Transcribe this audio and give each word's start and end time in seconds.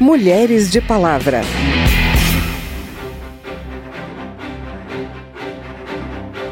Mulheres 0.00 0.70
de 0.70 0.80
Palavra. 0.80 1.42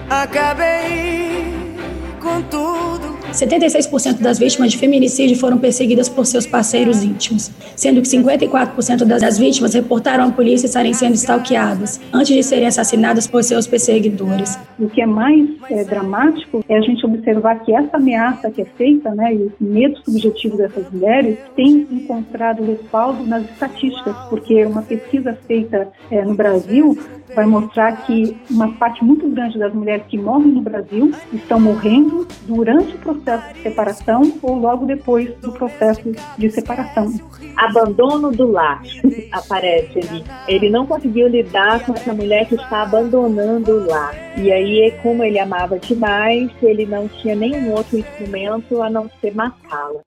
Acabei 0.09 1.77
com 2.21 2.41
tudo 2.43 2.92
76% 3.33 4.21
das 4.21 4.39
vítimas 4.39 4.71
de 4.71 4.79
feminicídio 4.79 5.37
foram 5.37 5.59
perseguidas 5.59 6.09
por 6.09 6.27
seus 6.27 6.47
parceiros 6.47 7.03
íntimos, 7.03 7.51
sendo 7.75 8.03
que 8.03 8.09
54% 8.09 9.05
das 9.05 9.39
vítimas 9.39 9.75
reportaram 9.75 10.25
à 10.25 10.31
polícia 10.31 10.67
estarem 10.67 10.93
sendo 10.93 11.15
stalkeadas 11.15 12.01
antes 12.13 12.35
de 12.35 12.43
serem 12.43 12.69
assassinadas 12.69 13.27
por 13.27 13.43
seus 13.43 13.67
perseguidores. 13.67 14.59
O 14.79 14.89
que 14.89 15.01
é 15.01 15.07
mais 15.07 15.49
é, 15.71 15.85
dramático 15.85 16.63
é 16.69 16.77
a 16.77 16.81
gente 16.81 17.05
observar 17.07 17.61
que 17.61 17.75
essa 17.75 17.97
ameaça 17.97 18.51
que 18.51 18.63
é 18.63 18.65
feita, 18.65 19.15
né, 19.15 19.35
e 19.35 19.39
o 19.39 19.53
medo 19.61 19.99
subjetivo 20.05 20.57
dessas 20.57 20.91
mulheres, 20.91 21.39
tem 21.57 21.87
encontrado 21.91 22.63
respaldo 22.65 23.25
nas 23.25 23.45
estatísticas, 23.45 24.15
porque 24.29 24.65
uma 24.67 24.83
pesquisa 24.83 25.37
feita 25.47 25.89
é, 26.11 26.23
no 26.25 26.35
Brasil 26.35 26.99
vai 27.35 27.47
mostrar 27.47 27.93
que 28.05 28.37
uma 28.51 28.73
parte 28.73 29.03
muito 29.03 29.27
grande 29.29 29.59
das 29.59 29.73
mulheres 29.73 30.05
que 30.09 30.19
morrem 30.19 30.49
no 30.49 30.61
Brasil 30.61 31.13
estão 31.33 31.59
morrendo 31.59 32.27
durante 32.47 32.95
o 32.95 32.99
processo 32.99 33.22
de 33.23 33.63
separação 33.63 34.33
ou 34.43 34.55
logo 34.55 34.87
depois 34.87 35.33
do 35.37 35.53
processo 35.53 36.03
de 36.37 36.51
separação. 36.51 37.13
Abandono 37.57 38.33
do 38.33 38.51
lar 38.51 38.83
aparece 39.33 39.99
ali. 39.99 40.25
Ele 40.49 40.71
não 40.71 40.87
conseguiu 40.87 41.29
lidar 41.29 41.85
com 41.85 41.93
essa 41.93 42.13
mulher 42.13 42.47
que 42.47 42.55
está 42.55 42.83
abandonando 42.83 43.73
o 43.73 43.87
lar. 43.87 44.15
E 44.37 44.51
aí, 44.51 44.93
como 45.03 45.23
ele 45.23 45.39
amava 45.39 45.79
demais, 45.79 46.51
ele 46.63 46.87
não 46.87 47.09
tinha 47.09 47.35
nenhum 47.35 47.73
outro 47.73 47.99
instrumento 47.99 48.83
a 48.83 48.91
não 48.91 49.09
ser 49.21 49.35
matá-la. 49.35 50.01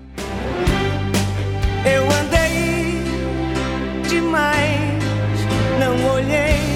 Eu 1.86 2.04
andei 2.04 3.04
demais, 4.10 5.00
não 5.80 6.14
olhei 6.16 6.75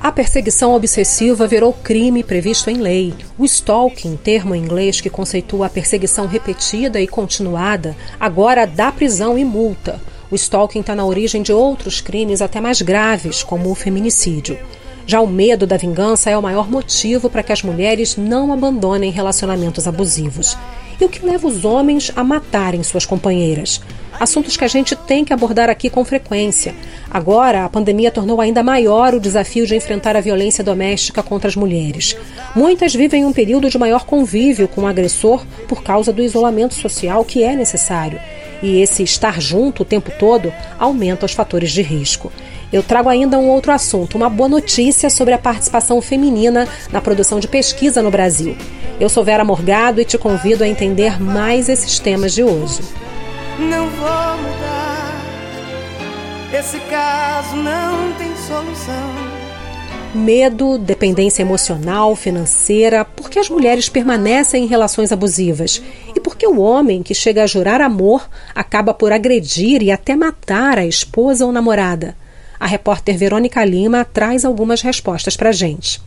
a 0.00 0.12
perseguição 0.12 0.74
obsessiva 0.74 1.46
virou 1.46 1.72
crime 1.72 2.22
previsto 2.22 2.70
em 2.70 2.76
lei. 2.76 3.12
O 3.36 3.44
stalking, 3.44 4.16
termo 4.16 4.54
em 4.54 4.62
inglês 4.62 5.00
que 5.00 5.10
conceitua 5.10 5.66
a 5.66 5.70
perseguição 5.70 6.26
repetida 6.26 7.00
e 7.00 7.08
continuada, 7.08 7.96
agora 8.20 8.64
dá 8.64 8.92
prisão 8.92 9.36
e 9.36 9.44
multa. 9.44 10.00
O 10.30 10.36
stalking 10.36 10.80
está 10.80 10.94
na 10.94 11.04
origem 11.04 11.42
de 11.42 11.52
outros 11.52 12.00
crimes 12.00 12.40
até 12.40 12.60
mais 12.60 12.80
graves, 12.80 13.42
como 13.42 13.70
o 13.70 13.74
feminicídio. 13.74 14.56
Já 15.06 15.20
o 15.20 15.26
medo 15.26 15.66
da 15.66 15.76
vingança 15.76 16.30
é 16.30 16.38
o 16.38 16.42
maior 16.42 16.70
motivo 16.70 17.28
para 17.28 17.42
que 17.42 17.52
as 17.52 17.62
mulheres 17.62 18.16
não 18.16 18.52
abandonem 18.52 19.10
relacionamentos 19.10 19.88
abusivos. 19.88 20.56
E 21.00 21.04
o 21.04 21.08
que 21.08 21.26
leva 21.26 21.48
os 21.48 21.64
homens 21.64 22.12
a 22.14 22.22
matarem 22.22 22.82
suas 22.82 23.04
companheiras? 23.04 23.80
Assuntos 24.18 24.56
que 24.56 24.64
a 24.64 24.68
gente 24.68 24.94
tem 24.94 25.24
que 25.24 25.32
abordar 25.32 25.68
aqui 25.68 25.90
com 25.90 26.04
frequência. 26.04 26.74
Agora, 27.10 27.64
a 27.64 27.68
pandemia 27.68 28.10
tornou 28.10 28.40
ainda 28.40 28.62
maior 28.62 29.14
o 29.14 29.20
desafio 29.20 29.66
de 29.66 29.74
enfrentar 29.74 30.16
a 30.16 30.20
violência 30.20 30.62
doméstica 30.62 31.22
contra 31.22 31.48
as 31.48 31.56
mulheres. 31.56 32.16
Muitas 32.54 32.94
vivem 32.94 33.24
um 33.24 33.32
período 33.32 33.68
de 33.68 33.78
maior 33.78 34.04
convívio 34.04 34.68
com 34.68 34.82
o 34.82 34.86
agressor 34.86 35.44
por 35.68 35.82
causa 35.82 36.12
do 36.12 36.22
isolamento 36.22 36.74
social 36.74 37.24
que 37.24 37.42
é 37.42 37.56
necessário. 37.56 38.20
E 38.62 38.80
esse 38.80 39.02
estar 39.02 39.40
junto 39.40 39.82
o 39.82 39.86
tempo 39.86 40.10
todo 40.18 40.52
aumenta 40.78 41.26
os 41.26 41.32
fatores 41.32 41.70
de 41.70 41.82
risco. 41.82 42.32
Eu 42.72 42.82
trago 42.82 43.08
ainda 43.08 43.38
um 43.38 43.48
outro 43.48 43.72
assunto, 43.72 44.16
uma 44.16 44.30
boa 44.30 44.48
notícia 44.48 45.10
sobre 45.10 45.34
a 45.34 45.38
participação 45.38 46.00
feminina 46.00 46.66
na 46.90 47.00
produção 47.00 47.38
de 47.38 47.48
pesquisa 47.48 48.02
no 48.02 48.10
Brasil. 48.10 48.56
Eu 48.98 49.08
sou 49.08 49.24
Vera 49.24 49.44
Morgado 49.44 50.00
e 50.00 50.04
te 50.04 50.16
convido 50.16 50.64
a 50.64 50.68
entender 50.68 51.20
mais 51.20 51.68
esses 51.68 51.98
temas 51.98 52.32
de 52.32 52.42
hoje 52.42 52.80
não 53.58 53.88
vou 53.90 54.36
mudar. 54.38 55.24
Esse 56.52 56.78
caso 56.90 57.56
não 57.56 58.12
tem 58.14 58.36
solução. 58.36 59.34
Medo, 60.14 60.78
dependência 60.78 61.42
emocional, 61.42 62.14
financeira, 62.14 63.04
porque 63.04 63.40
as 63.40 63.50
mulheres 63.50 63.88
permanecem 63.88 64.62
em 64.62 64.68
relações 64.68 65.10
abusivas 65.10 65.82
e 66.14 66.20
porque 66.20 66.46
o 66.46 66.60
homem 66.60 67.02
que 67.02 67.14
chega 67.14 67.42
a 67.42 67.46
jurar 67.48 67.80
amor 67.80 68.28
acaba 68.54 68.94
por 68.94 69.10
agredir 69.12 69.82
e 69.82 69.90
até 69.90 70.14
matar 70.14 70.78
a 70.78 70.86
esposa 70.86 71.44
ou 71.44 71.50
namorada. 71.50 72.14
A 72.60 72.66
repórter 72.66 73.18
Verônica 73.18 73.64
Lima 73.64 74.04
traz 74.04 74.44
algumas 74.44 74.80
respostas 74.82 75.36
para 75.36 75.50
gente. 75.50 76.00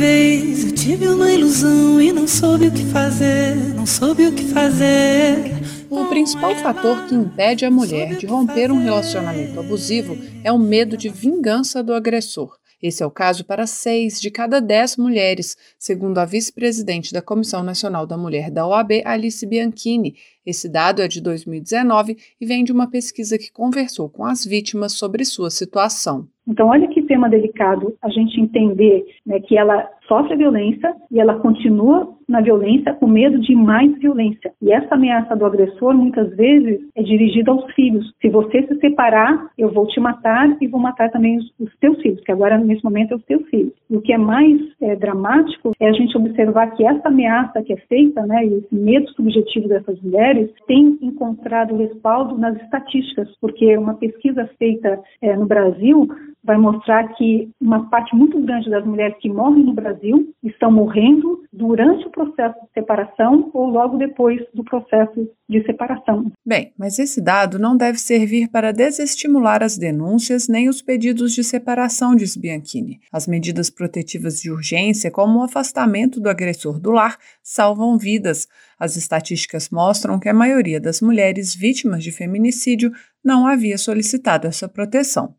Vez 0.00 0.64
eu 0.64 0.72
tive 0.72 1.06
uma 1.08 1.30
ilusão 1.30 2.00
e 2.00 2.10
não 2.10 2.26
soube 2.26 2.68
o 2.68 2.72
que 2.72 2.86
fazer, 2.86 3.54
não 3.74 3.84
soube 3.84 4.26
o 4.26 4.34
que 4.34 4.44
fazer. 4.44 5.52
O 5.90 6.06
principal 6.06 6.56
fator 6.56 7.06
que 7.06 7.14
impede 7.14 7.66
a 7.66 7.70
mulher 7.70 8.16
de 8.16 8.24
romper 8.24 8.72
um 8.72 8.82
relacionamento 8.82 9.60
abusivo 9.60 10.16
é 10.42 10.50
o 10.50 10.58
medo 10.58 10.96
de 10.96 11.10
vingança 11.10 11.82
do 11.82 11.92
agressor. 11.92 12.58
Esse 12.82 13.02
é 13.02 13.06
o 13.06 13.10
caso 13.10 13.44
para 13.44 13.66
seis 13.66 14.18
de 14.18 14.30
cada 14.30 14.58
dez 14.58 14.96
mulheres, 14.96 15.54
segundo 15.78 16.16
a 16.16 16.24
vice-presidente 16.24 17.12
da 17.12 17.20
Comissão 17.20 17.62
Nacional 17.62 18.06
da 18.06 18.16
Mulher 18.16 18.50
da 18.50 18.66
OAB, 18.66 19.02
Alice 19.04 19.44
Bianchini. 19.44 20.16
Esse 20.46 20.66
dado 20.66 21.02
é 21.02 21.08
de 21.08 21.20
2019 21.20 22.16
e 22.40 22.46
vem 22.46 22.64
de 22.64 22.72
uma 22.72 22.90
pesquisa 22.90 23.36
que 23.36 23.52
conversou 23.52 24.08
com 24.08 24.24
as 24.24 24.46
vítimas 24.46 24.94
sobre 24.94 25.26
sua 25.26 25.50
situação. 25.50 26.26
Então, 26.48 26.68
olha 26.68 26.88
que 26.88 27.02
tema 27.02 27.28
delicado 27.28 27.94
a 28.02 28.08
gente 28.08 28.40
entender 28.40 29.04
né, 29.26 29.40
que 29.40 29.56
ela 29.56 29.88
sofre 30.08 30.36
violência 30.36 30.92
e 31.10 31.20
ela 31.20 31.38
continua 31.38 32.12
na 32.28 32.40
violência 32.40 32.94
com 32.94 33.06
medo 33.06 33.38
de 33.40 33.54
mais 33.54 33.96
violência. 33.98 34.52
E 34.62 34.72
essa 34.72 34.94
ameaça 34.94 35.36
do 35.36 35.44
agressor 35.44 35.94
muitas 35.94 36.34
vezes 36.36 36.80
é 36.96 37.02
dirigida 37.02 37.50
aos 37.50 37.64
filhos. 37.74 38.12
Se 38.20 38.28
você 38.28 38.62
se 38.66 38.76
separar, 38.80 39.50
eu 39.58 39.72
vou 39.72 39.86
te 39.86 40.00
matar 40.00 40.56
e 40.60 40.66
vou 40.66 40.80
matar 40.80 41.10
também 41.10 41.38
os, 41.38 41.52
os 41.58 41.76
teus 41.78 42.00
filhos, 42.00 42.20
que 42.20 42.32
agora 42.32 42.58
nesse 42.58 42.84
momento 42.84 43.12
é 43.12 43.16
os 43.16 43.24
teus 43.24 43.48
filhos. 43.48 43.72
E 43.88 43.96
o 43.96 44.00
que 44.00 44.12
é 44.12 44.18
mais 44.18 44.60
é, 44.80 44.96
dramático 44.96 45.72
é 45.80 45.88
a 45.88 45.92
gente 45.92 46.16
observar 46.16 46.70
que 46.72 46.84
essa 46.84 47.08
ameaça 47.08 47.62
que 47.62 47.72
é 47.72 47.76
feita, 47.88 48.24
né, 48.26 48.46
e 48.46 48.54
esse 48.54 48.74
medo 48.74 49.08
subjetivo 49.10 49.68
dessas 49.68 50.00
mulheres, 50.00 50.50
tem 50.66 50.98
encontrado 51.02 51.76
respaldo 51.76 52.38
nas 52.38 52.56
estatísticas, 52.62 53.28
porque 53.40 53.76
uma 53.76 53.94
pesquisa 53.94 54.48
feita 54.58 55.00
é, 55.20 55.36
no 55.36 55.46
Brasil 55.46 56.08
vai 56.42 56.56
mostrar 56.56 57.08
que 57.14 57.50
uma 57.60 57.88
parte 57.88 58.14
muito 58.14 58.40
grande 58.40 58.70
das 58.70 58.84
mulheres 58.84 59.16
que 59.20 59.28
morrem 59.28 59.64
no 59.64 59.74
Brasil 59.74 60.32
estão 60.42 60.70
morrendo 60.70 61.42
durante 61.52 62.06
o 62.06 62.10
processo 62.10 62.54
de 62.60 62.72
separação 62.72 63.50
ou 63.52 63.66
logo 63.66 63.98
depois 63.98 64.40
do 64.54 64.64
processo 64.64 65.28
de 65.48 65.62
separação. 65.64 66.30
Bem, 66.46 66.72
mas 66.78 66.98
esse 66.98 67.20
dado 67.20 67.58
não 67.58 67.76
deve 67.76 67.98
servir 67.98 68.48
para 68.48 68.72
desestimular 68.72 69.62
as 69.62 69.76
denúncias 69.76 70.48
nem 70.48 70.68
os 70.68 70.80
pedidos 70.80 71.34
de 71.34 71.44
separação, 71.44 72.14
diz 72.14 72.36
Bianchini. 72.36 73.00
As 73.12 73.26
medidas 73.26 73.68
protetivas 73.68 74.40
de 74.40 74.50
urgência, 74.50 75.10
como 75.10 75.40
o 75.40 75.42
afastamento 75.42 76.20
do 76.20 76.28
agressor 76.28 76.80
do 76.80 76.90
lar, 76.90 77.16
salvam 77.42 77.98
vidas. 77.98 78.46
As 78.78 78.96
estatísticas 78.96 79.68
mostram 79.70 80.18
que 80.18 80.28
a 80.28 80.34
maioria 80.34 80.80
das 80.80 81.00
mulheres 81.00 81.54
vítimas 81.54 82.02
de 82.02 82.12
feminicídio 82.12 82.92
não 83.22 83.46
havia 83.46 83.76
solicitado 83.76 84.46
essa 84.46 84.68
proteção. 84.68 85.34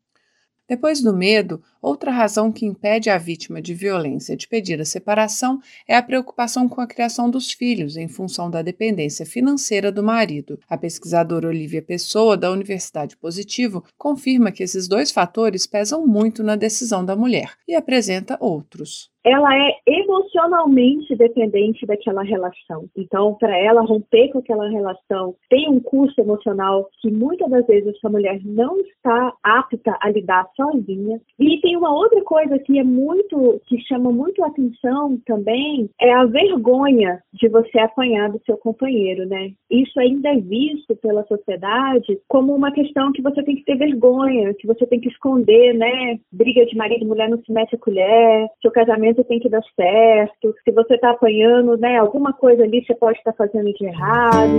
Depois 0.71 1.01
do 1.01 1.11
medo, 1.11 1.61
outra 1.81 2.12
razão 2.12 2.52
que 2.52 2.66
impede 2.66 3.09
a 3.09 3.18
vítima 3.18 3.62
de 3.62 3.74
violência 3.74 4.36
de 4.38 4.47
pedir 4.47 4.80
a 4.80 4.86
separação 4.86 5.59
é 5.88 5.96
a 5.96 6.03
preocupação 6.03 6.69
com 6.69 6.81
a 6.81 6.88
criação 6.88 7.30
dos 7.30 7.52
filhos 7.52 7.97
em 7.97 8.08
função 8.08 8.50
da 8.50 8.62
dependência 8.62 9.25
financeira 9.25 9.92
do 9.92 10.03
marido. 10.03 10.59
A 10.69 10.78
pesquisadora 10.78 11.47
Olivia 11.47 11.81
Pessoa, 11.81 12.38
da 12.38 12.52
Universidade 12.52 13.18
Positivo, 13.18 13.84
confirma 13.97 14.52
que 14.52 14.64
esses 14.64 14.88
dois 14.88 15.12
fatores 15.12 15.66
pesam 15.66 16.06
muito 16.06 16.44
na 16.44 16.56
decisão 16.56 17.03
da 17.03 17.16
mulher 17.16 17.53
e 17.68 17.75
apresenta 17.75 18.38
outros 18.40 19.12
ela 19.24 19.56
é 19.56 19.78
emocionalmente 19.88 21.16
dependente 21.16 21.86
daquela 21.86 22.24
relação. 22.24 22.86
Então, 22.98 23.36
para 23.36 23.56
ela 23.58 23.81
romper 23.81 24.30
com 24.30 24.40
aquela 24.40 24.68
relação, 24.69 25.36
tem 25.50 25.69
um 25.69 25.80
custo 25.80 26.22
emocional 26.22 26.89
que 27.00 27.12
muitas 27.12 27.50
das 27.50 27.66
vezes 27.68 27.95
essa 27.95 28.10
mulher 28.10 28.39
não 28.44 28.80
está 28.80 29.34
apta 29.44 29.98
a 30.01 30.10
lidar 30.10 30.48
sozinha. 30.56 31.22
E 31.39 31.62
tem 31.62 31.70
uma 31.75 31.94
outra 31.94 32.21
coisa 32.23 32.57
que 32.59 32.79
é 32.79 32.83
muito, 32.83 33.62
que 33.68 33.79
chama 33.81 34.12
muito 34.12 34.44
atenção 34.44 35.18
também, 35.25 35.89
é 36.00 36.13
a 36.13 36.25
vergonha 36.25 37.21
de 37.33 37.47
você 37.47 37.79
apanhar 37.79 38.29
do 38.29 38.41
seu 38.45 38.57
companheiro, 38.57 39.25
né? 39.27 39.51
Isso 39.69 40.00
ainda 40.00 40.29
é 40.29 40.39
visto 40.39 40.95
pela 40.97 41.25
sociedade 41.25 42.19
como 42.27 42.53
uma 42.53 42.71
questão 42.71 43.12
que 43.12 43.21
você 43.21 43.44
tem 43.44 43.56
que 43.56 43.63
ter 43.63 43.77
vergonha, 43.77 44.53
que 44.53 44.68
você 44.68 44.85
tem 44.85 45.00
que 45.00 45.09
esconder, 45.09 45.73
né? 45.73 46.19
Briga 46.31 46.65
de 46.65 46.75
marido 46.75 47.03
e 47.03 47.07
mulher 47.07 47.29
não 47.29 47.41
se 47.41 47.51
mete 47.51 47.75
a 47.75 47.79
colher, 47.79 48.47
seu 48.62 48.71
casamento 48.71 49.24
tem 49.24 49.39
que 49.39 49.50
dar 49.50 49.63
certo, 49.75 50.53
se 50.63 50.71
você 50.71 50.95
está 50.95 51.12
apanhando, 51.12 51.77
né, 51.77 51.97
alguma 51.97 52.33
coisa 52.33 52.63
ali 52.63 52.83
você 52.85 52.95
pode 52.95 53.17
estar 53.17 53.33
tá 53.33 53.45
fazendo 53.45 53.71
de 53.74 53.85
errado. 53.85 54.51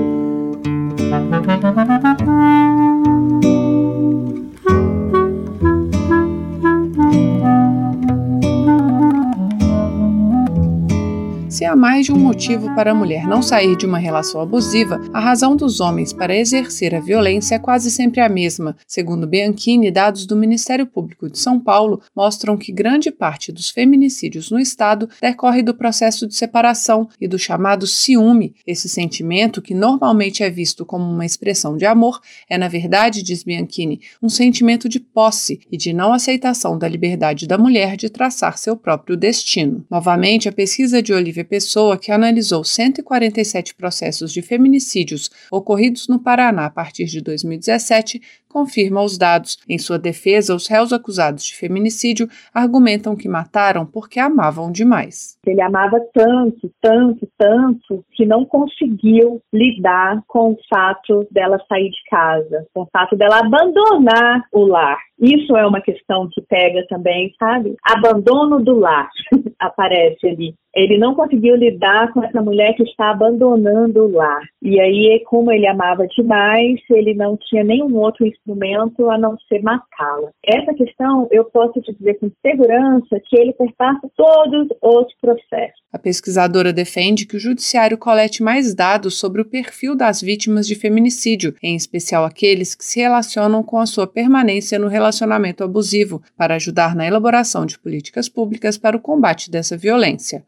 Se 11.62 11.66
há 11.66 11.76
mais 11.76 12.06
de 12.06 12.12
um 12.12 12.18
motivo 12.18 12.74
para 12.74 12.90
a 12.90 12.94
mulher 12.94 13.24
não 13.24 13.40
sair 13.40 13.76
de 13.76 13.86
uma 13.86 13.96
relação 13.96 14.40
abusiva, 14.40 15.00
a 15.12 15.20
razão 15.20 15.54
dos 15.54 15.78
homens 15.78 16.12
para 16.12 16.34
exercer 16.34 16.92
a 16.92 16.98
violência 16.98 17.54
é 17.54 17.58
quase 17.60 17.88
sempre 17.88 18.20
a 18.20 18.28
mesma. 18.28 18.76
Segundo 18.84 19.28
Bianchini, 19.28 19.88
dados 19.88 20.26
do 20.26 20.34
Ministério 20.34 20.84
Público 20.84 21.30
de 21.30 21.38
São 21.38 21.60
Paulo 21.60 22.02
mostram 22.16 22.56
que 22.56 22.72
grande 22.72 23.12
parte 23.12 23.52
dos 23.52 23.70
feminicídios 23.70 24.50
no 24.50 24.58
estado 24.58 25.08
decorre 25.20 25.62
do 25.62 25.72
processo 25.72 26.26
de 26.26 26.34
separação 26.34 27.08
e 27.20 27.28
do 27.28 27.38
chamado 27.38 27.86
ciúme. 27.86 28.56
Esse 28.66 28.88
sentimento, 28.88 29.62
que 29.62 29.72
normalmente 29.72 30.42
é 30.42 30.50
visto 30.50 30.84
como 30.84 31.04
uma 31.04 31.24
expressão 31.24 31.76
de 31.76 31.86
amor, 31.86 32.20
é 32.50 32.58
na 32.58 32.66
verdade, 32.66 33.22
diz 33.22 33.44
Bianchini, 33.44 34.00
um 34.20 34.28
sentimento 34.28 34.88
de 34.88 34.98
posse 34.98 35.60
e 35.70 35.76
de 35.76 35.92
não 35.92 36.12
aceitação 36.12 36.76
da 36.76 36.88
liberdade 36.88 37.46
da 37.46 37.56
mulher 37.56 37.96
de 37.96 38.10
traçar 38.10 38.58
seu 38.58 38.76
próprio 38.76 39.16
destino. 39.16 39.86
Novamente, 39.88 40.48
a 40.48 40.52
pesquisa 40.52 41.00
de 41.00 41.12
Olivia 41.12 41.51
Pessoa, 41.52 41.98
que 41.98 42.10
analisou 42.10 42.64
147 42.64 43.74
processos 43.74 44.32
de 44.32 44.40
feminicídios 44.40 45.30
ocorridos 45.50 46.08
no 46.08 46.18
Paraná 46.18 46.64
a 46.64 46.70
partir 46.70 47.04
de 47.04 47.20
2017, 47.20 48.22
confirma 48.52 49.02
os 49.02 49.16
dados. 49.16 49.58
Em 49.68 49.78
sua 49.78 49.98
defesa, 49.98 50.54
os 50.54 50.68
réus 50.68 50.92
acusados 50.92 51.44
de 51.44 51.56
feminicídio 51.56 52.28
argumentam 52.54 53.16
que 53.16 53.28
mataram 53.28 53.86
porque 53.86 54.20
amavam 54.20 54.70
demais. 54.70 55.38
Ele 55.46 55.60
amava 55.60 55.98
tanto, 56.12 56.70
tanto, 56.80 57.28
tanto, 57.38 58.04
que 58.12 58.26
não 58.26 58.44
conseguiu 58.44 59.40
lidar 59.52 60.22
com 60.28 60.52
o 60.52 60.58
fato 60.68 61.26
dela 61.30 61.58
sair 61.68 61.90
de 61.90 62.02
casa, 62.10 62.66
com 62.74 62.82
o 62.82 62.88
fato 62.92 63.16
dela 63.16 63.40
abandonar 63.40 64.44
o 64.52 64.64
lar. 64.64 64.98
Isso 65.22 65.56
é 65.56 65.64
uma 65.64 65.80
questão 65.80 66.28
que 66.32 66.42
pega 66.42 66.84
também, 66.88 67.32
sabe? 67.38 67.76
Abandono 67.84 68.62
do 68.62 68.78
lar 68.78 69.08
aparece 69.58 70.26
ali. 70.26 70.54
Ele 70.74 70.96
não 70.96 71.14
conseguiu 71.14 71.54
lidar 71.54 72.12
com 72.12 72.24
essa 72.24 72.40
mulher 72.40 72.74
que 72.74 72.82
está 72.82 73.10
abandonando 73.10 74.04
o 74.04 74.10
lar. 74.10 74.42
E 74.62 74.80
aí, 74.80 75.22
como 75.26 75.52
ele 75.52 75.66
amava 75.66 76.06
demais, 76.08 76.80
ele 76.90 77.14
não 77.14 77.36
tinha 77.36 77.62
nenhum 77.62 77.94
outro 77.96 78.26
instrumento 78.42 79.10
a 79.10 79.18
não 79.18 79.36
ser 79.48 79.62
matá-la. 79.62 80.30
Essa 80.44 80.74
questão 80.74 81.28
eu 81.30 81.44
posso 81.44 81.80
te 81.80 81.92
dizer 81.94 82.18
com 82.18 82.30
segurança 82.44 83.20
que 83.28 83.36
ele 83.36 83.52
perpassa 83.52 84.10
todos 84.16 84.68
os 84.82 85.14
processos. 85.20 85.80
A 85.92 85.98
pesquisadora 85.98 86.72
defende 86.72 87.26
que 87.26 87.36
o 87.36 87.40
judiciário 87.40 87.96
colete 87.96 88.42
mais 88.42 88.74
dados 88.74 89.18
sobre 89.18 89.40
o 89.40 89.44
perfil 89.44 89.94
das 89.94 90.20
vítimas 90.20 90.66
de 90.66 90.74
feminicídio, 90.74 91.54
em 91.62 91.76
especial 91.76 92.24
aqueles 92.24 92.74
que 92.74 92.84
se 92.84 93.00
relacionam 93.00 93.62
com 93.62 93.78
a 93.78 93.86
sua 93.86 94.06
permanência 94.06 94.78
no 94.78 94.88
relacionamento 94.88 95.62
abusivo, 95.62 96.22
para 96.36 96.56
ajudar 96.56 96.94
na 96.94 97.06
elaboração 97.06 97.64
de 97.64 97.78
políticas 97.78 98.28
públicas 98.28 98.76
para 98.76 98.96
o 98.96 99.00
combate 99.00 99.50
dessa 99.50 99.76
violência. 99.76 100.44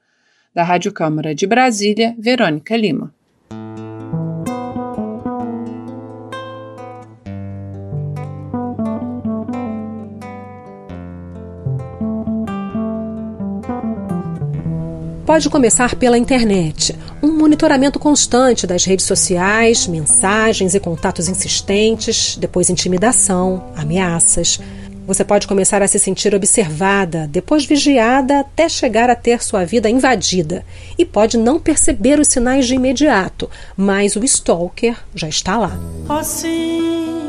Da 0.54 0.62
Rádio 0.62 0.92
Câmara 0.92 1.34
de 1.34 1.46
Brasília, 1.46 2.14
Verônica 2.18 2.76
Lima. 2.76 3.12
Pode 15.34 15.50
começar 15.50 15.96
pela 15.96 16.16
internet. 16.16 16.96
Um 17.20 17.32
monitoramento 17.32 17.98
constante 17.98 18.68
das 18.68 18.84
redes 18.84 19.04
sociais, 19.04 19.84
mensagens 19.84 20.76
e 20.76 20.78
contatos 20.78 21.28
insistentes, 21.28 22.36
depois 22.36 22.70
intimidação, 22.70 23.64
ameaças. 23.74 24.60
Você 25.08 25.24
pode 25.24 25.48
começar 25.48 25.82
a 25.82 25.88
se 25.88 25.98
sentir 25.98 26.36
observada, 26.36 27.26
depois 27.26 27.64
vigiada 27.64 28.38
até 28.38 28.68
chegar 28.68 29.10
a 29.10 29.16
ter 29.16 29.42
sua 29.42 29.64
vida 29.64 29.90
invadida. 29.90 30.64
E 30.96 31.04
pode 31.04 31.36
não 31.36 31.58
perceber 31.58 32.20
os 32.20 32.28
sinais 32.28 32.64
de 32.64 32.76
imediato, 32.76 33.50
mas 33.76 34.14
o 34.14 34.22
stalker 34.22 34.96
já 35.16 35.28
está 35.28 35.58
lá. 35.58 35.76
Oh, 36.08 36.22
sim, 36.22 37.28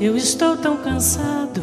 eu 0.00 0.16
estou 0.16 0.56
tão 0.56 0.76
cansado. 0.78 1.62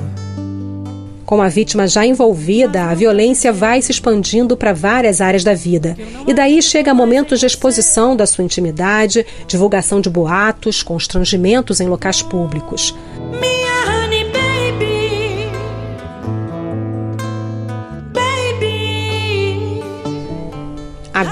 Com 1.26 1.42
a 1.42 1.48
vítima 1.48 1.88
já 1.88 2.06
envolvida, 2.06 2.84
a 2.84 2.94
violência 2.94 3.54
vai 3.54 3.82
se 3.82 3.92
expandindo 3.92 4.58
para 4.58 4.74
várias 4.74 5.22
áreas 5.22 5.44
da 5.44 5.54
vida. 5.54 5.96
E 6.28 6.34
daí 6.34 6.62
chega 6.62 6.94
momentos 6.94 7.40
de 7.40 7.46
exposição 7.46 8.16
da 8.16 8.26
sua 8.26 8.44
intimidade, 8.44 9.26
divulgação 9.48 10.02
de 10.02 10.10
boatos, 10.10 10.84
constrangimentos 10.84 11.80
em 11.80 11.88
locais 11.88 12.22
públicos. 12.22 12.94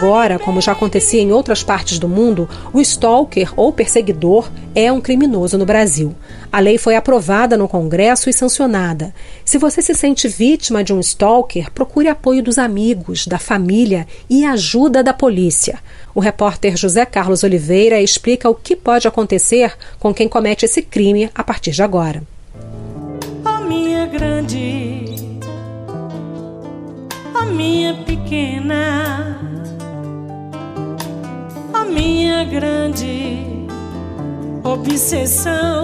Agora, 0.01 0.39
como 0.39 0.59
já 0.59 0.71
acontecia 0.71 1.21
em 1.21 1.31
outras 1.31 1.62
partes 1.62 2.00
do 2.00 2.09
mundo, 2.09 2.50
o 2.74 2.81
stalker 2.81 3.53
ou 3.56 3.71
perseguidor 3.71 4.50
é 4.74 4.92
um 4.92 5.00
criminoso 5.00 5.59
no 5.59 5.65
Brasil. 5.65 6.15
A 6.51 6.59
lei 6.59 6.80
foi 6.80 6.95
aprovada 6.95 7.56
no 7.56 7.68
Congresso 7.68 8.27
e 8.27 8.33
sancionada. 8.33 9.13
Se 9.45 9.59
você 9.59 9.80
se 9.80 9.94
sente 9.94 10.27
vítima 10.27 10.83
de 10.83 10.92
um 10.92 11.00
stalker, 11.00 11.69
procure 11.69 12.07
apoio 12.07 12.42
dos 12.42 12.57
amigos, 12.57 13.27
da 13.27 13.38
família 13.38 14.07
e 14.27 14.44
ajuda 14.44 15.03
da 15.03 15.13
polícia. 15.13 15.77
O 16.15 16.19
repórter 16.19 16.75
José 16.75 17.06
Carlos 17.06 17.44
Oliveira 17.44 18.01
explica 18.01 18.50
o 18.50 18.56
que 18.56 18.75
pode 18.75 19.07
acontecer 19.07 19.77
com 20.00 20.12
quem 20.12 20.27
comete 20.27 20.65
esse 20.65 20.81
crime 20.81 21.30
a 21.36 21.44
partir 21.44 21.74
de 21.74 21.83
agora. 21.83 22.24
Oh, 23.45 23.63
minha 23.68 24.07
grande, 24.07 25.06
oh, 27.39 27.45
minha 27.54 27.94
pequena 28.04 29.38
a 29.42 29.51
minha 31.91 32.43
grande 32.45 33.67
obsessão 34.63 35.83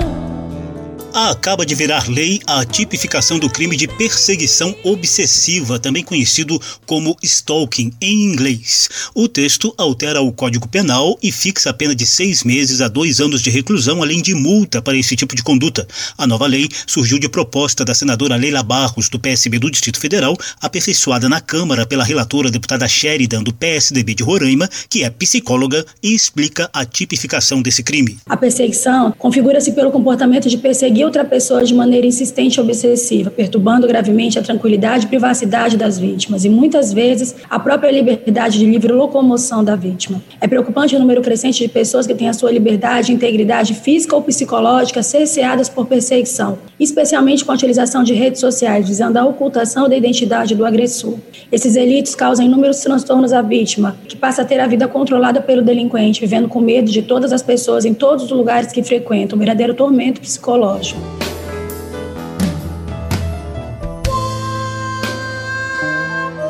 acaba 1.25 1.65
de 1.65 1.73
virar 1.73 2.07
lei 2.07 2.39
a 2.45 2.63
tipificação 2.63 3.39
do 3.39 3.49
crime 3.49 3.75
de 3.75 3.87
perseguição 3.87 4.75
obsessiva, 4.83 5.79
também 5.79 6.03
conhecido 6.03 6.61
como 6.85 7.17
stalking 7.23 7.91
em 7.99 8.23
inglês. 8.23 8.87
O 9.15 9.27
texto 9.27 9.73
altera 9.77 10.21
o 10.21 10.31
Código 10.31 10.67
Penal 10.67 11.17
e 11.21 11.31
fixa 11.31 11.71
a 11.71 11.73
pena 11.73 11.95
de 11.95 12.05
seis 12.05 12.43
meses 12.43 12.81
a 12.81 12.87
dois 12.87 13.19
anos 13.19 13.41
de 13.41 13.49
reclusão, 13.49 14.03
além 14.03 14.21
de 14.21 14.35
multa 14.35 14.79
para 14.79 14.95
esse 14.95 15.15
tipo 15.15 15.35
de 15.35 15.41
conduta. 15.41 15.87
A 16.17 16.27
nova 16.27 16.45
lei 16.45 16.69
surgiu 16.85 17.17
de 17.17 17.27
proposta 17.27 17.83
da 17.83 17.95
senadora 17.95 18.35
Leila 18.35 18.61
Barros, 18.61 19.09
do 19.09 19.19
PSB 19.19 19.57
do 19.57 19.71
Distrito 19.71 19.99
Federal, 19.99 20.37
aperfeiçoada 20.61 21.27
na 21.27 21.41
Câmara 21.41 21.87
pela 21.87 22.03
relatora 22.03 22.51
deputada 22.51 22.87
Sheridan, 22.87 23.41
do 23.41 23.51
PSDB 23.53 24.13
de 24.13 24.23
Roraima, 24.23 24.69
que 24.87 25.03
é 25.03 25.09
psicóloga 25.09 25.83
e 26.03 26.13
explica 26.13 26.69
a 26.71 26.85
tipificação 26.85 27.61
desse 27.61 27.81
crime. 27.81 28.19
A 28.27 28.37
perseguição 28.37 29.11
configura-se 29.17 29.71
pelo 29.71 29.91
comportamento 29.91 30.47
de 30.47 30.57
perseguir 30.57 31.06
outra 31.07 31.23
pessoa 31.23 31.63
de 31.63 31.73
maneira 31.73 32.05
insistente 32.05 32.55
e 32.55 32.61
obsessiva, 32.61 33.31
perturbando 33.31 33.87
gravemente 33.87 34.37
a 34.37 34.41
tranquilidade 34.41 35.05
e 35.05 35.07
privacidade 35.07 35.77
das 35.77 35.97
vítimas 35.97 36.43
e 36.43 36.49
muitas 36.49 36.91
vezes 36.93 37.33
a 37.49 37.57
própria 37.57 37.89
liberdade 37.89 38.59
de 38.59 38.65
livre 38.65 38.91
locomoção 38.91 39.63
da 39.63 39.75
vítima. 39.75 40.21
É 40.41 40.47
preocupante 40.47 40.95
o 40.95 40.99
número 40.99 41.21
crescente 41.21 41.63
de 41.63 41.69
pessoas 41.69 42.05
que 42.05 42.13
têm 42.13 42.27
a 42.27 42.33
sua 42.33 42.51
liberdade 42.51 43.11
e 43.11 43.15
integridade 43.15 43.73
física 43.73 44.15
ou 44.15 44.21
psicológica 44.21 45.01
cerceadas 45.01 45.69
por 45.69 45.85
perseguição, 45.87 46.57
especialmente 46.77 47.45
com 47.45 47.53
a 47.53 47.55
utilização 47.55 48.03
de 48.03 48.13
redes 48.13 48.41
sociais, 48.41 48.87
visando 48.87 49.17
a 49.17 49.25
ocultação 49.25 49.87
da 49.87 49.95
identidade 49.95 50.55
do 50.55 50.65
agressor. 50.65 51.15
Esses 51.49 51.75
delitos 51.75 52.15
causam 52.15 52.45
inúmeros 52.45 52.81
transtornos 52.81 53.31
à 53.31 53.41
vítima, 53.41 53.97
que 54.09 54.17
passa 54.17 54.41
a 54.41 54.45
ter 54.45 54.59
a 54.59 54.67
vida 54.67 54.89
controlada 54.89 55.39
pelo 55.39 55.61
delinquente, 55.61 56.19
vivendo 56.19 56.49
com 56.49 56.59
medo 56.59 56.91
de 56.91 57.01
todas 57.01 57.31
as 57.31 57.41
pessoas 57.41 57.85
em 57.85 57.93
todos 57.93 58.25
os 58.25 58.31
lugares 58.31 58.73
que 58.73 58.83
frequentam, 58.83 59.37
um 59.37 59.39
verdadeiro 59.39 59.73
tormento 59.73 60.19
psicológico. 60.19 60.96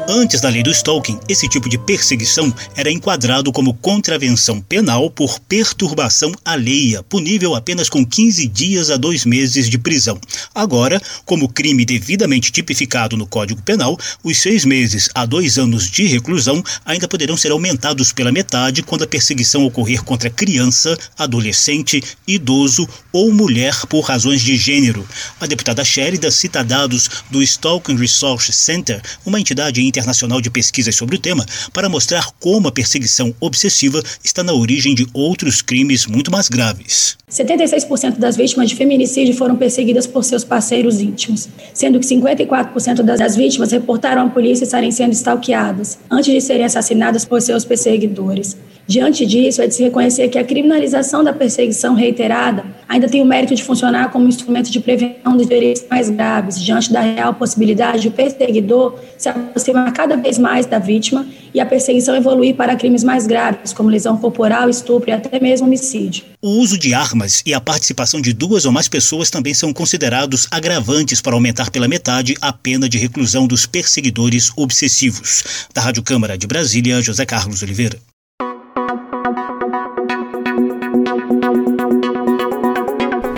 Antes 0.10 0.40
da 0.40 0.48
lei 0.48 0.64
do 0.64 0.72
stalking, 0.72 1.20
esse 1.28 1.50
tipo 1.50 1.68
de 1.68 1.78
perseguição 1.78 2.54
era 2.78 2.90
enquadrado 2.90 3.52
como 3.52 3.74
contravenção 3.74 4.62
penal 4.62 5.10
por 5.10 5.38
perturbação 5.38 6.32
alheia, 6.46 7.04
punível 7.04 7.54
apenas 7.54 7.90
com 7.90 8.06
15 8.06 8.48
dias 8.48 8.90
a 8.90 8.96
dois 8.96 9.26
meses 9.26 9.70
de 9.70 9.78
prisão. 9.78 10.18
Agora, 10.56 11.02
como 11.26 11.50
crime 11.50 11.84
devidamente 11.84 12.54
tipificado 12.54 13.18
no 13.18 13.28
Código 13.28 13.62
Penal, 13.64 14.00
os 14.24 14.38
seis 14.38 14.64
meses 14.64 15.10
a 15.14 15.26
dois 15.26 15.58
anos 15.58 15.92
de 15.92 16.08
reclusão 16.08 16.64
ainda 16.86 17.06
poderão 17.06 17.36
ser 17.36 17.52
aumentados 17.52 18.14
pela 18.14 18.32
metade 18.32 18.84
quando 18.84 19.04
a 19.04 19.08
perseguição 19.08 19.66
ocorrer 19.66 20.06
contra 20.06 20.30
criança, 20.30 20.98
adolescente, 21.18 22.02
idoso 22.26 22.88
ou 23.12 23.34
mulher 23.34 23.76
por 23.90 24.06
razões 24.06 24.42
de 24.42 24.56
gênero. 24.56 25.06
A 25.42 25.46
deputada 25.46 25.84
Sherida 25.84 26.32
cita 26.32 26.64
dados 26.64 27.10
do 27.30 27.44
Stalking 27.44 27.98
Resource 27.98 28.54
Center, 28.54 29.02
uma 29.26 29.38
entidade 29.42 29.82
Internacional 29.82 29.97
de 30.42 30.50
Pesquisas 30.50 30.96
sobre 30.96 31.16
o 31.16 31.20
tema 31.20 31.46
para 31.74 31.90
mostrar 31.90 32.32
como 32.40 32.68
a 32.68 32.72
perseguição 32.72 33.34
obsessiva 33.40 34.02
está 34.24 34.44
na 34.44 34.54
origem 34.54 34.94
de 34.94 35.08
outros 35.14 35.62
crimes 35.62 36.06
muito 36.06 36.32
mais 36.32 36.50
graves. 36.50 37.18
76% 37.32 38.18
das 38.18 38.38
vítimas 38.38 38.70
de 38.70 38.76
feminicídio 38.76 39.34
foram 39.34 39.56
perseguidas 39.56 40.08
por 40.08 40.24
seus 40.24 40.44
parceiros 40.44 41.02
íntimos, 41.02 41.50
sendo 41.74 42.00
que 42.00 42.06
54% 42.06 43.02
das 43.02 43.36
vítimas 43.36 43.72
reportaram 43.72 44.28
à 44.28 44.30
polícia 44.30 44.64
estarem 44.64 44.92
sendo 44.92 45.14
stalkeadas 45.14 46.00
antes 46.10 46.34
de 46.34 46.42
serem 46.42 46.66
assassinadas 46.66 47.26
por 47.26 47.42
seus 47.42 47.66
perseguidores. 47.66 48.56
Diante 48.88 49.26
disso, 49.26 49.62
é 49.62 49.68
de 49.68 49.76
se 49.76 49.84
reconhecer 49.84 50.30
que 50.30 50.40
a 50.40 50.46
criminalização 50.46 51.22
da 51.22 51.34
perseguição 51.34 51.94
reiterada 51.94 52.64
ainda 52.88 53.10
tem 53.10 53.22
o 53.22 53.26
mérito 53.26 53.54
de 53.54 53.62
funcionar 53.62 54.10
como 54.12 54.30
instrumento 54.30 54.72
de 54.72 54.80
prevenção 54.80 55.36
de 55.36 55.46
direitos 55.46 55.84
mais 55.90 56.10
graves, 56.10 56.58
diante 56.64 56.94
da 56.94 57.02
real 57.02 57.34
possibilidade 57.34 58.04
de 58.04 58.08
o 58.08 58.12
perseguidor 58.12 58.98
se 59.18 59.28
aproximar 59.28 59.92
cada 59.92 60.16
vez 60.16 60.38
mais 60.38 60.66
da 60.66 60.80
vítima 60.80 61.28
e 61.54 61.60
a 61.60 61.66
perseguição 61.66 62.16
evoluir 62.16 62.56
para 62.56 62.78
crimes 62.78 63.04
mais 63.04 63.28
graves, 63.28 63.74
como 63.74 63.90
lesão 63.90 64.16
corporal, 64.16 64.70
estupro 64.70 65.10
e 65.10 65.14
até 65.14 65.38
mesmo 65.38 65.68
homicídio. 65.68 66.24
O 66.42 66.62
uso 66.62 66.78
de 66.78 66.94
armas 66.94 67.44
e 67.46 67.54
a 67.54 67.60
participação 67.60 68.22
de 68.22 68.32
duas 68.32 68.64
ou 68.64 68.72
mais 68.72 68.88
pessoas 68.88 69.30
também 69.30 69.54
são 69.54 69.74
considerados 69.74 70.48
agravantes 70.50 71.20
para 71.20 71.34
aumentar 71.34 71.72
pela 71.72 71.90
metade 71.90 72.36
a 72.40 72.54
pena 72.54 72.88
de 72.88 72.98
reclusão 72.98 73.48
dos 73.48 73.66
perseguidores 73.66 74.50
obsessivos. 74.56 75.68
Da 75.74 75.82
Rádio 75.82 76.04
Câmara 76.04 76.38
de 76.38 76.48
Brasília, 76.48 77.02
José 77.02 77.26
Carlos 77.26 77.62
Oliveira. 77.62 77.98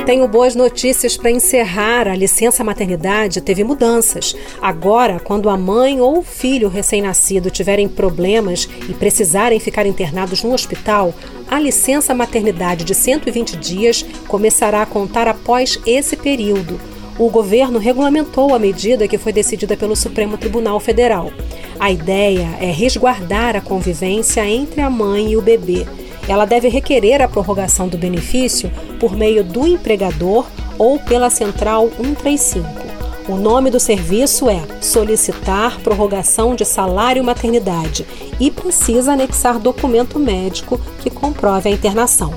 Tenho 0.09 0.27
boas 0.27 0.55
notícias 0.55 1.15
para 1.15 1.29
encerrar. 1.29 2.07
A 2.07 2.15
licença 2.15 2.63
maternidade 2.63 3.41
teve 3.41 3.63
mudanças. 3.63 4.35
Agora, 4.59 5.19
quando 5.19 5.51
a 5.51 5.55
mãe 5.55 6.01
ou 6.01 6.17
o 6.17 6.23
filho 6.23 6.67
recém-nascido 6.67 7.51
tiverem 7.51 7.87
problemas 7.87 8.67
e 8.89 8.93
precisarem 8.95 9.59
ficar 9.59 9.85
internados 9.85 10.41
no 10.41 10.51
hospital, 10.51 11.13
a 11.47 11.59
licença 11.59 12.11
maternidade 12.15 12.83
de 12.85 12.95
120 12.95 13.55
dias 13.57 14.03
começará 14.27 14.81
a 14.81 14.85
contar 14.87 15.27
após 15.27 15.79
esse 15.85 16.17
período. 16.17 16.81
O 17.19 17.29
governo 17.29 17.77
regulamentou 17.77 18.55
a 18.55 18.57
medida 18.57 19.07
que 19.07 19.19
foi 19.19 19.31
decidida 19.31 19.77
pelo 19.77 19.95
Supremo 19.95 20.39
Tribunal 20.39 20.79
Federal. 20.79 21.31
A 21.79 21.91
ideia 21.91 22.49
é 22.59 22.71
resguardar 22.71 23.55
a 23.55 23.61
convivência 23.61 24.43
entre 24.43 24.81
a 24.81 24.89
mãe 24.89 25.33
e 25.33 25.37
o 25.37 25.41
bebê 25.43 25.85
ela 26.31 26.45
deve 26.45 26.69
requerer 26.69 27.21
a 27.21 27.27
prorrogação 27.27 27.87
do 27.87 27.97
benefício 27.97 28.71
por 28.99 29.15
meio 29.15 29.43
do 29.43 29.67
empregador 29.67 30.45
ou 30.77 30.99
pela 30.99 31.29
Central 31.29 31.89
135. 31.97 32.89
O 33.27 33.35
nome 33.35 33.69
do 33.69 33.79
serviço 33.79 34.49
é 34.49 34.61
Solicitar 34.81 35.79
Prorrogação 35.81 36.55
de 36.55 36.65
Salário 36.65 37.23
Maternidade 37.23 38.05
e 38.39 38.49
precisa 38.49 39.13
anexar 39.13 39.59
documento 39.59 40.17
médico 40.17 40.79
que 40.99 41.09
comprove 41.09 41.69
a 41.69 41.71
internação. 41.71 42.33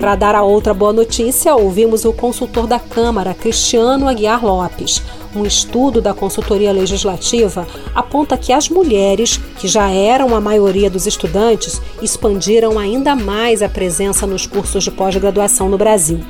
Para 0.00 0.14
dar 0.14 0.34
a 0.34 0.42
outra 0.42 0.72
boa 0.72 0.92
notícia, 0.92 1.54
ouvimos 1.56 2.04
o 2.04 2.12
consultor 2.12 2.66
da 2.66 2.78
Câmara, 2.78 3.34
Cristiano 3.34 4.08
Aguiar 4.08 4.44
Lopes. 4.44 5.02
Um 5.34 5.44
estudo 5.44 6.00
da 6.00 6.14
consultoria 6.14 6.72
legislativa 6.72 7.66
aponta 7.94 8.36
que 8.38 8.52
as 8.52 8.68
mulheres, 8.68 9.36
que 9.58 9.68
já 9.68 9.90
eram 9.90 10.34
a 10.34 10.40
maioria 10.40 10.88
dos 10.88 11.06
estudantes, 11.06 11.82
expandiram 12.00 12.78
ainda 12.78 13.14
mais 13.14 13.62
a 13.62 13.68
presença 13.68 14.26
nos 14.26 14.46
cursos 14.46 14.84
de 14.84 14.90
pós-graduação 14.90 15.68
no 15.68 15.76
Brasil. 15.76 16.20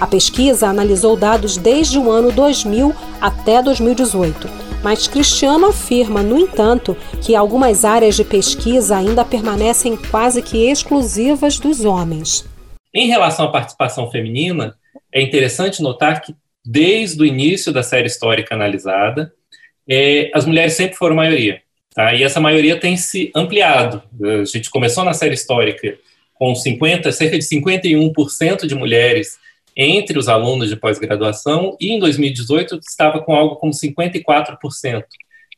A 0.00 0.06
pesquisa 0.06 0.68
analisou 0.68 1.16
dados 1.16 1.56
desde 1.56 1.98
o 1.98 2.10
ano 2.10 2.32
2000 2.32 2.94
até 3.20 3.62
2018. 3.62 4.48
Mas 4.82 5.08
Cristiano 5.08 5.66
afirma, 5.66 6.22
no 6.22 6.38
entanto, 6.38 6.96
que 7.20 7.34
algumas 7.34 7.84
áreas 7.84 8.14
de 8.14 8.24
pesquisa 8.24 8.96
ainda 8.96 9.24
permanecem 9.24 9.96
quase 9.96 10.40
que 10.40 10.70
exclusivas 10.70 11.58
dos 11.58 11.84
homens. 11.84 12.44
Em 12.94 13.08
relação 13.08 13.46
à 13.46 13.50
participação 13.50 14.10
feminina, 14.10 14.76
é 15.12 15.20
interessante 15.20 15.82
notar 15.82 16.20
que 16.20 16.34
desde 16.64 17.22
o 17.22 17.26
início 17.26 17.72
da 17.72 17.82
série 17.82 18.06
histórica 18.06 18.54
analisada, 18.54 19.32
é, 19.88 20.30
as 20.34 20.44
mulheres 20.44 20.74
sempre 20.74 20.96
foram 20.96 21.16
maioria. 21.16 21.62
Tá? 21.94 22.14
E 22.14 22.22
essa 22.22 22.40
maioria 22.40 22.78
tem 22.78 22.96
se 22.96 23.32
ampliado. 23.34 24.02
A 24.22 24.44
gente 24.44 24.70
começou 24.70 25.04
na 25.04 25.12
série 25.12 25.34
histórica 25.34 25.98
com 26.34 26.54
50, 26.54 27.10
cerca 27.10 27.38
de 27.38 27.44
51% 27.44 28.66
de 28.66 28.74
mulheres 28.74 29.38
entre 29.76 30.18
os 30.18 30.28
alunos 30.28 30.68
de 30.68 30.76
pós-graduação, 30.76 31.76
e 31.80 31.92
em 31.92 31.98
2018 31.98 32.80
estava 32.88 33.20
com 33.20 33.34
algo 33.34 33.56
como 33.56 33.72
54% 33.72 35.04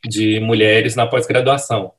de 0.07 0.41
mulheres 0.41 0.95
na 0.95 1.07
pós-graduação. 1.07 1.93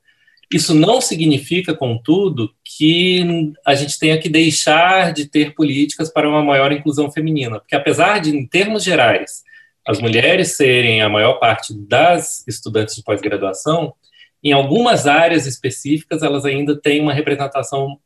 Isso 0.52 0.74
não 0.74 1.00
significa, 1.00 1.74
contudo, 1.74 2.52
que 2.64 3.52
a 3.64 3.74
gente 3.74 3.98
tenha 3.98 4.18
que 4.18 4.28
deixar 4.28 5.12
de 5.12 5.26
ter 5.26 5.54
políticas 5.54 6.12
para 6.12 6.28
uma 6.28 6.42
maior 6.42 6.72
inclusão 6.72 7.10
feminina, 7.10 7.58
porque 7.58 7.74
apesar 7.74 8.20
de, 8.20 8.36
em 8.36 8.46
termos 8.46 8.84
gerais, 8.84 9.42
as 9.86 10.00
mulheres 10.00 10.56
serem 10.56 11.02
a 11.02 11.08
maior 11.08 11.34
parte 11.34 11.74
das 11.74 12.46
estudantes 12.46 12.94
de 12.94 13.02
pós-graduação, 13.02 13.94
em 14.42 14.52
algumas 14.52 15.06
áreas 15.06 15.46
específicas 15.46 16.22
elas 16.22 16.44
ainda 16.44 16.78
têm 16.80 17.00
uma 17.00 17.14
representação 17.14 17.98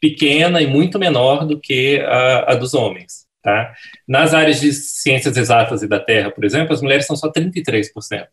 pequena 0.00 0.60
e 0.60 0.66
muito 0.66 0.98
menor 0.98 1.46
do 1.46 1.58
que 1.58 2.00
a, 2.00 2.52
a 2.52 2.54
dos 2.54 2.74
homens. 2.74 3.24
Tá? 3.42 3.74
Nas 4.08 4.32
áreas 4.32 4.60
de 4.60 4.72
ciências 4.72 5.36
exatas 5.36 5.82
e 5.82 5.88
da 5.88 6.00
Terra, 6.00 6.30
por 6.30 6.44
exemplo, 6.44 6.72
as 6.72 6.80
mulheres 6.80 7.06
são 7.06 7.14
só 7.14 7.30
33%. 7.30 8.26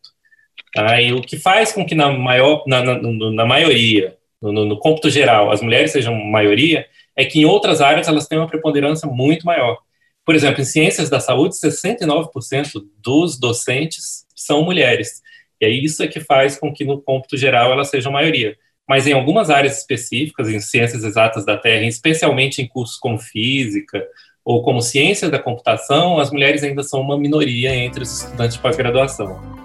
Tá? 0.72 1.00
E 1.00 1.12
o 1.12 1.20
que 1.20 1.36
faz 1.36 1.72
com 1.72 1.84
que 1.84 1.94
na, 1.94 2.10
maior, 2.10 2.64
na, 2.66 2.82
na, 2.82 2.98
na 2.98 3.46
maioria, 3.46 4.16
no, 4.40 4.52
no, 4.52 4.78
cômputo 4.78 5.10
geral, 5.10 5.50
as 5.50 5.60
mulheres 5.60 5.92
sejam 5.92 6.14
maioria, 6.14 6.86
é 7.14 7.24
que 7.24 7.40
em 7.40 7.44
outras 7.44 7.80
áreas 7.80 8.08
elas 8.08 8.26
têm 8.26 8.38
uma 8.38 8.48
preponderância 8.48 9.08
muito 9.08 9.44
maior. 9.44 9.78
Por 10.24 10.34
exemplo, 10.34 10.62
em 10.62 10.64
ciências 10.64 11.10
da 11.10 11.20
saúde, 11.20 11.54
69% 11.56 12.82
dos 13.02 13.38
docentes 13.38 14.24
são 14.34 14.64
mulheres. 14.64 15.20
E 15.60 15.66
é 15.66 15.68
isso 15.68 16.06
que 16.08 16.20
faz 16.20 16.56
com 16.56 16.72
que 16.72 16.84
no 16.84 17.00
cômputo 17.00 17.36
geral 17.36 17.70
elas 17.70 17.90
sejam 17.90 18.10
maioria. 18.10 18.56
Mas 18.88 19.06
em 19.06 19.12
algumas 19.12 19.50
áreas 19.50 19.78
específicas, 19.78 20.48
em 20.48 20.60
ciências 20.60 21.04
exatas 21.04 21.44
da 21.44 21.56
Terra, 21.56 21.84
especialmente 21.84 22.60
em 22.62 22.66
cursos 22.66 22.98
como 22.98 23.18
física 23.18 24.04
ou 24.44 24.62
como 24.62 24.80
ciência 24.80 25.28
da 25.28 25.38
computação, 25.38 26.18
as 26.18 26.30
mulheres 26.30 26.64
ainda 26.64 26.82
são 26.82 27.00
uma 27.00 27.18
minoria 27.18 27.74
entre 27.74 28.02
os 28.02 28.22
estudantes 28.22 28.56
de 28.56 28.62
pós-graduação. 28.62 29.61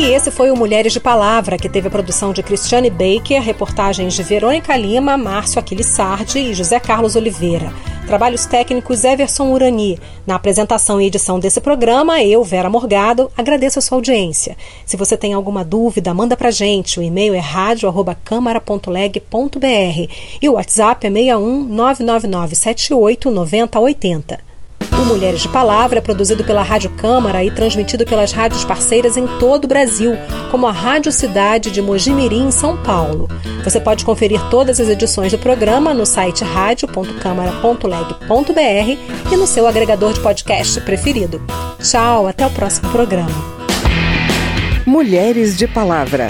E 0.00 0.12
esse 0.14 0.30
foi 0.30 0.50
o 0.50 0.56
Mulheres 0.56 0.94
de 0.94 0.98
Palavra, 0.98 1.58
que 1.58 1.68
teve 1.68 1.88
a 1.88 1.90
produção 1.90 2.32
de 2.32 2.42
Cristiane 2.42 2.88
Baker, 2.88 3.42
reportagens 3.42 4.14
de 4.14 4.22
Verônica 4.22 4.74
Lima, 4.74 5.18
Márcio 5.18 5.60
Aquilissardi 5.60 6.38
e 6.38 6.54
José 6.54 6.80
Carlos 6.80 7.16
Oliveira. 7.16 7.70
Trabalhos 8.06 8.46
técnicos 8.46 9.04
Everson 9.04 9.52
Urani. 9.52 9.98
Na 10.26 10.36
apresentação 10.36 10.98
e 10.98 11.06
edição 11.06 11.38
desse 11.38 11.60
programa, 11.60 12.22
eu, 12.22 12.42
Vera 12.42 12.70
Morgado, 12.70 13.30
agradeço 13.36 13.78
a 13.78 13.82
sua 13.82 13.98
audiência. 13.98 14.56
Se 14.86 14.96
você 14.96 15.18
tem 15.18 15.34
alguma 15.34 15.62
dúvida, 15.62 16.14
manda 16.14 16.34
pra 16.34 16.50
gente. 16.50 16.98
O 16.98 17.02
e-mail 17.02 17.34
é 17.34 17.38
radio@câmara.leg.br 17.38 20.14
e 20.40 20.48
o 20.48 20.54
WhatsApp 20.54 21.06
é 21.06 21.10
61 21.10 21.64
999 21.64 22.54
78 22.54 23.30
9080. 23.30 24.49
O 25.00 25.04
Mulheres 25.06 25.40
de 25.40 25.48
Palavra 25.48 25.98
é 25.98 26.02
produzido 26.02 26.44
pela 26.44 26.62
Rádio 26.62 26.90
Câmara 26.90 27.42
e 27.42 27.50
transmitido 27.50 28.04
pelas 28.04 28.32
rádios 28.32 28.66
parceiras 28.66 29.16
em 29.16 29.26
todo 29.38 29.64
o 29.64 29.68
Brasil, 29.68 30.12
como 30.50 30.66
a 30.66 30.72
Rádio 30.72 31.10
Cidade 31.10 31.70
de 31.70 31.80
Mojimirim, 31.80 32.48
em 32.48 32.50
São 32.50 32.76
Paulo. 32.76 33.26
Você 33.64 33.80
pode 33.80 34.04
conferir 34.04 34.38
todas 34.50 34.78
as 34.78 34.88
edições 34.88 35.32
do 35.32 35.38
programa 35.38 35.94
no 35.94 36.04
site 36.04 36.44
radio.câmara.leg.br 36.44 39.32
e 39.32 39.36
no 39.36 39.46
seu 39.46 39.66
agregador 39.66 40.12
de 40.12 40.20
podcast 40.20 40.78
preferido. 40.82 41.40
Tchau, 41.82 42.26
até 42.26 42.46
o 42.46 42.50
próximo 42.50 42.90
programa. 42.90 43.32
Mulheres 44.84 45.56
de 45.56 45.66
Palavra. 45.66 46.28